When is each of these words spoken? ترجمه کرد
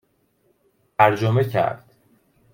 ترجمه 0.97 1.43
کرد 1.43 1.95